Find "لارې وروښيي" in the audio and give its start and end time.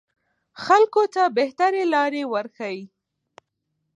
1.93-2.83